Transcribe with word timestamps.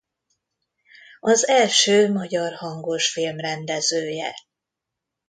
Az 1.19 1.47
első 1.47 2.11
magyar 2.11 2.53
hangosfilm 2.53 3.37
rendezője. 3.37 4.33